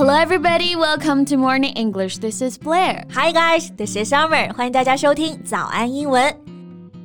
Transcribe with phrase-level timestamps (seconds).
[0.00, 0.74] Hello, everybody.
[0.74, 2.16] Welcome to Morning English.
[2.18, 3.04] This is Blair.
[3.12, 3.70] Hi, guys.
[3.76, 4.50] This is Summer.
[4.54, 6.34] 欢迎大家收听早安英文。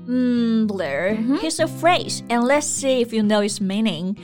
[0.07, 4.15] Hmm, Blair, here's a phrase, and let's see if you know its meaning.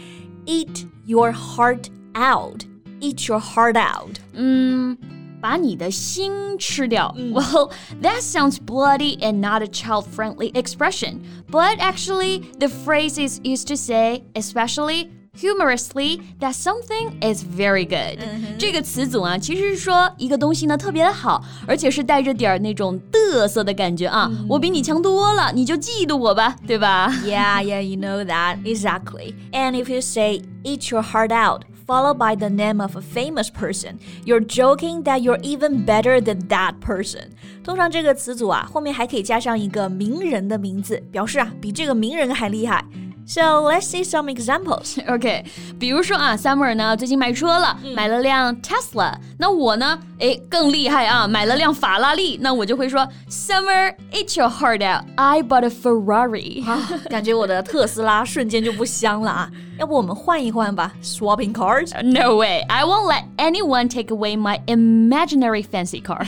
[0.46, 2.66] Eat your heart out.
[3.02, 4.16] Eat your heart out.
[4.34, 4.98] 嗯，
[5.42, 7.14] 把你的心吃掉.
[7.18, 7.72] Well,
[8.02, 11.20] that sounds bloody and not a child-friendly expression.
[11.52, 18.20] But actually, the phrase is used to say, especially humorously that something is very good、
[18.58, 24.32] 这个词组啊，其实是说一个东西呢特别的好，而且是带着点儿那种嘚瑟的感觉啊。
[24.50, 28.58] 我比你强多了，你就嫉妒我吧，对吧 Yeah, yeah, you know that.
[28.64, 29.36] Exactly.
[29.52, 33.50] And if you say, eat your heart out, followed by the name of a famous
[33.50, 37.30] person, you're joking that you're even better than that person.
[37.64, 42.84] 通常这个词组啊，后面还可以加上一个名人的名字，表示啊比这个名人还厉害。
[43.32, 44.98] So let's see some examples.
[45.08, 45.44] OK，
[45.78, 49.14] 比如说啊，Summer 呢最近买车了，买了辆 Tesla。
[49.38, 52.39] 那我呢， 哎，更厉害啊，买了辆法拉利。
[52.41, 55.05] 那我就会说，Summer, eat your heart out.
[55.17, 56.65] I bought a Ferrari.
[56.65, 56.79] 啊，
[57.11, 59.51] 感觉我的特斯拉瞬间就不香了啊！
[59.81, 61.91] 要不我们换一换吧，swapping cars。
[62.05, 62.61] No way.
[62.69, 66.25] I won't let anyone take away my imaginary fancy car.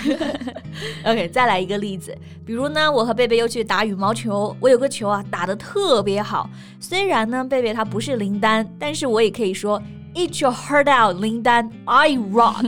[1.05, 2.13] OK，再来一个例子，
[2.45, 6.51] 比如呢，我和贝贝又去打羽毛球，我有个球啊打得特别好。
[6.81, 9.81] 虽然呢，贝贝他不是林丹，但是我也可以说
[10.16, 12.66] Eat your heart out，林丹，I rock。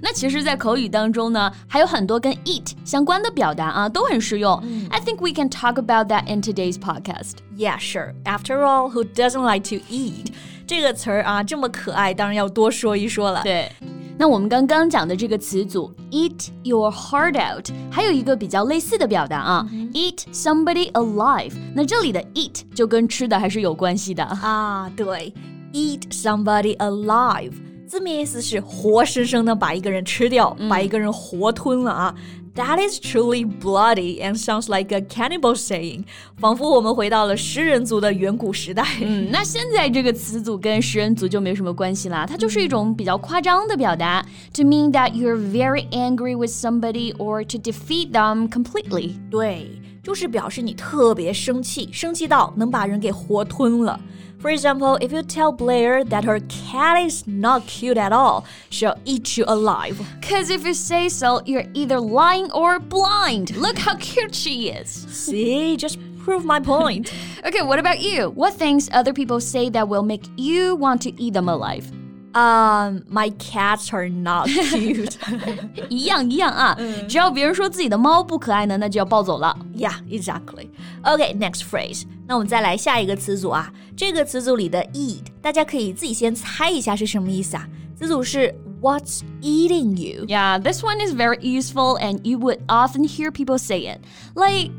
[0.00, 4.56] 那其实，在口语当中呢，还有很多跟 eat 相关的表达啊，都很实用。
[4.88, 7.38] I think we can talk about that in today's podcast.
[7.56, 8.14] Yeah, sure.
[8.24, 10.28] After all, who doesn't like to eat？
[10.66, 13.42] 这个词儿啊，这么可爱，当然要多说一说了。
[13.42, 13.70] 对。
[14.18, 21.52] 那我们刚刚讲的这个词组 eat your heart out，还有一个比较类似的表达啊、eat somebody alive。
[21.74, 24.24] 那这里的 eat 就跟吃的还是有关系的。
[24.24, 25.34] 啊，对
[25.72, 27.52] ，eat somebody alive，
[27.86, 32.14] 字面意思是活生生的把一个人吃掉，把一个人活吞了啊。
[32.56, 36.04] That is truly bloody and sounds like a cannibal saying，
[36.38, 38.82] 仿佛我们回到了食人族的远古时代。
[39.02, 49.16] 嗯，那现在这个词组跟食人族就没什么关系啦，它就是一种比较夸张的表达，to mean that you're very angry with somebody or to defeat them completely。
[49.30, 49.70] 对，
[50.02, 54.00] 就是表示你特别生气，生气到能把人给活吞了。
[54.38, 59.38] For example, if you tell Blair that her cat is not cute at all, she'll eat
[59.38, 59.96] you alive.
[60.20, 63.56] Cause if you say so, you're either lying or blind.
[63.56, 64.88] Look how cute she is.
[64.88, 67.12] See, just prove my point.
[67.44, 68.30] Okay, what about you?
[68.30, 71.90] What things other people say that will make you want to eat them alive?
[72.32, 75.16] Um, my cats are not cute.
[75.88, 76.76] 一样一样啊，
[77.08, 79.56] 只要别人说自己的猫不可爱呢，那就要抱走了。
[79.74, 80.68] yeah, exactly.
[81.02, 82.02] Okay, next phrase.
[82.26, 83.72] 那我们再来下一个词组啊。
[83.96, 87.66] 这个词组里的 eat，大家可以自己先猜一下是什么意思啊？
[87.98, 90.26] 词组是 What's eating you？
[90.26, 94.00] Yeah, this one is very useful and you would often hear people say it.
[94.34, 94.72] Like,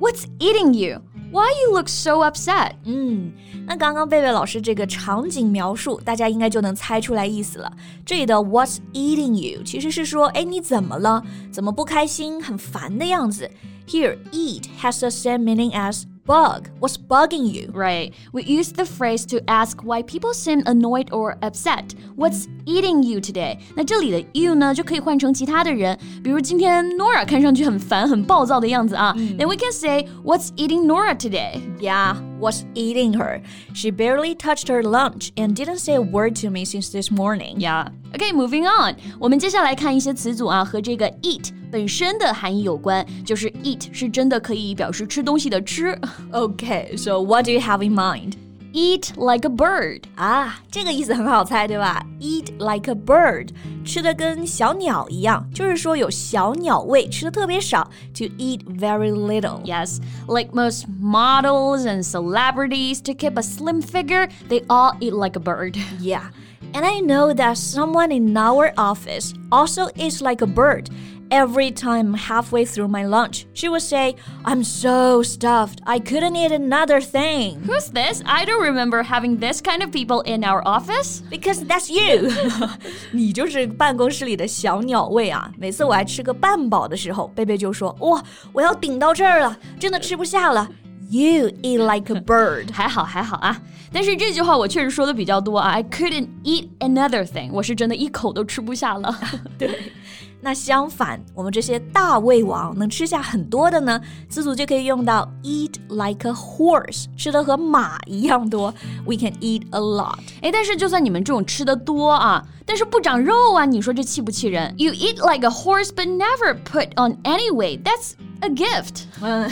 [0.00, 1.02] what's eating you?
[1.30, 2.72] Why you look so upset?
[2.84, 3.32] 嗯，
[3.66, 7.72] 那刚刚贝贝老师这个场景描述，大家应该就能猜出来意思了。
[8.04, 11.22] 这里的 What's eating you 其实是说，哎，你怎么了？
[11.50, 13.50] 怎么不开心、很烦的样子？
[13.86, 16.68] Here, eat has the same meaning as bug.
[16.78, 17.70] What's bugging you?
[17.72, 18.12] Right.
[18.32, 21.94] We use the phrase to ask why people seem annoyed or upset.
[22.16, 23.58] What's eating you today?
[23.74, 29.12] 那这里的 you 呢，就可以换成其他的人，比如今天 Nora 看上去很烦、很暴躁的样子啊。
[29.16, 31.60] Then we can say What's eating Nora today?
[31.80, 33.40] Yeah, what's eating her?
[33.74, 37.60] She barely touched her lunch and didn't say a word to me since this morning.
[37.60, 37.88] Yeah.
[38.14, 38.96] Okay, moving on.
[39.18, 43.06] 我们接下来看一些词组啊，和这个 eat 本身的含义有关。
[43.24, 45.98] 就是 eat 是真的可以表示吃东西的吃。
[46.30, 48.34] Okay, so what do you have in mind?
[48.76, 50.04] Eat like a bird.
[50.16, 52.02] 啊，这个意思很好猜，对吧？
[52.18, 53.50] Eat like a bird，
[53.84, 57.90] 吃的跟小鸟一样，就是说有小鸟胃，吃的特别少。
[58.14, 59.62] To eat very little.
[59.64, 65.36] Yes, like most models and celebrities, to keep a slim figure, they all eat like
[65.36, 65.76] a bird.
[66.00, 66.30] Yeah.
[66.72, 70.88] And I know that someone in our office also eats like a bird.
[71.30, 76.52] Every time halfway through my lunch, she would say, I'm so stuffed, I couldn't eat
[76.52, 77.62] another thing.
[77.64, 78.22] Who's this?
[78.26, 81.22] I don't remember having this kind of people in our office.
[81.30, 82.30] Because that's you
[83.12, 85.50] 。你就是办公室里的小鸟胃啊！
[85.56, 88.22] 每次我爱吃个半饱的时候，贝贝就说：“哇，
[88.52, 90.68] 我要顶到这儿了，真的吃不下了。”
[91.10, 92.72] You eat like a bird.
[92.72, 93.60] 还好还好啊，
[93.92, 95.70] 但是这句话我确实说的比较多啊。
[95.70, 99.14] I couldn't eat another thing，我是真的一口都吃不下了。
[99.58, 99.92] 对，
[100.39, 103.99] 那相反，我们这些大胃王能吃下很多的呢，
[104.29, 108.73] 词组就可以用到 eat like a horse，吃的和马一样多。
[109.05, 110.19] We can eat a lot。
[110.41, 117.81] 哎，但是就算你们这种吃的多啊，但是不长肉啊，你说这气不气人？You eat like a horse but never put on any weight.
[117.83, 119.05] That's a gift。
[119.21, 119.49] 嗯，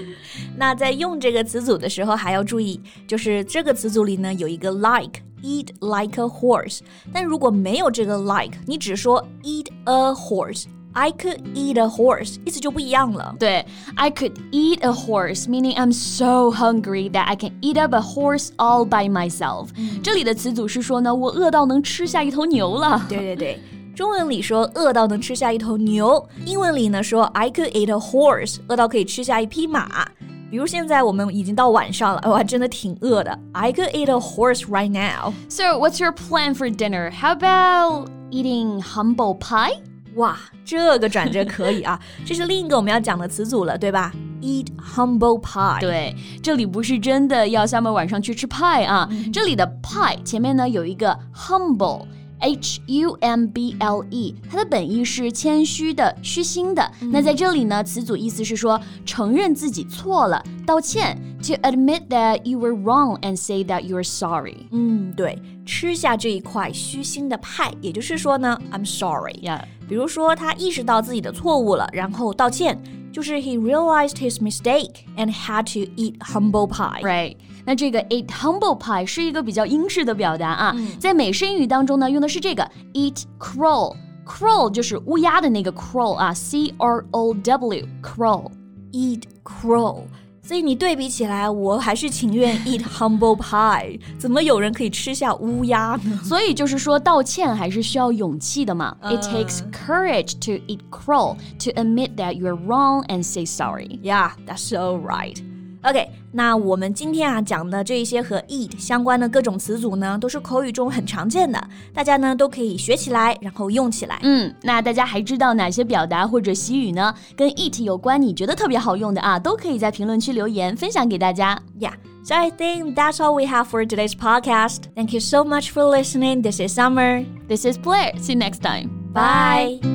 [0.56, 5.22] 那在用这个词组的时候还要注意，就是这个词组里呢有一个 like。
[5.45, 6.79] eat like a horse。
[7.13, 13.33] 但如果没有这个 like，你只说 eat a horse。I could eat a horse，意思就不一样了。
[13.39, 13.65] 对，
[13.95, 18.49] I could eat a horse meaning I'm so hungry that I can eat up a horse
[18.57, 19.69] all by myself。
[20.03, 23.05] 这里的词组是说呢，我饿到能吃下一头牛了。
[23.07, 23.59] 对对对。
[23.95, 30.05] 中文里说饿到能吃下一头牛，英文里呢说 I could eat a horse，饿到可以吃下一匹马。
[30.50, 33.36] 比如现在我们已经到晚上了，我还真的挺饿的。
[33.52, 35.32] I could eat a horse right now.
[35.48, 37.10] So what's your plan for dinner?
[37.10, 39.78] How about eating humble pie?
[40.14, 42.00] 哇，这个转折可以啊！
[42.24, 45.80] 这是另一个我们要讲的词组了，对吧？Eat humble pie。
[45.80, 52.06] 对，这里不是真的要下面晚上去吃派啊，这里的 pie 前面呢有一个 humble。
[52.39, 56.91] H U M B L E，它的本意是谦虚的、虚心的。
[56.99, 61.17] 那在这里呢，词组意思是说承认自己错了，道歉。
[61.41, 64.67] To admit that you were wrong and say that you're sorry。
[64.69, 69.61] 嗯，对，吃下这一块虚心的派，也就是说呢，I'm sorry。Yeah。
[69.89, 72.79] 比如说他意识到自己的错误了，然后道歉，
[73.11, 77.37] 就是 he realized his mistake and had to eat humble pie。Right。
[77.65, 88.49] 那这个 eat humble pie 是一个比较英式的表达啊，在美式英语当中呢，用的是这个 eat crow。crow 就是乌鸦的那个 crow 啊，C R O W crow
[88.91, 90.03] eat crow。
[90.43, 93.99] 所以你对比起来，我还是情愿 eat humble pie。
[94.17, 96.19] 怎么有人可以吃下乌鸦呢？
[96.23, 98.95] 所以就是说，道歉还是需要勇气的嘛。
[99.03, 103.99] It takes courage to eat crow to admit that you're wrong and say sorry.
[104.01, 105.37] Yeah, that's so right.
[105.85, 111.59] OK，那我们今天啊讲的这一些和 eat 相关的各种词组呢，都是口语中很常见的，
[111.91, 114.19] 大家呢都可以学起来，然后用起来。
[114.21, 117.11] 嗯，那大家还知道哪些表达或者习语呢？
[117.35, 121.59] 跟 eat 有关，你觉得特别好用的啊，都可以在评论区留言分享给大家。
[121.79, 121.93] Yeah.
[122.23, 124.83] So I think that's all we have for today's podcast.
[124.95, 126.43] Thank you so much for listening.
[126.43, 127.25] This is Summer.
[127.47, 128.13] This is Blair.
[128.19, 128.91] See you next time.
[129.11, 129.94] Bye.